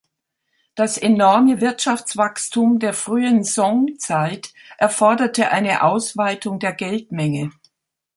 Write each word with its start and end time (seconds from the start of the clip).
Das 0.73 0.97
enorme 0.97 1.61
Wirtschaftswachstum 1.61 2.79
der 2.79 2.91
frühen 2.95 3.43
Song-Zeit 3.43 4.51
erforderte 4.79 5.51
eine 5.51 5.83
Ausweitung 5.83 6.57
der 6.57 6.73
Geldmenge. 6.73 7.51